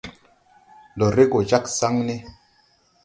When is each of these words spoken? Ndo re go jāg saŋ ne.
Ndo 0.95 1.05
re 1.15 1.23
go 1.31 1.39
jāg 1.51 1.65
saŋ 1.77 1.95
ne. 2.07 2.15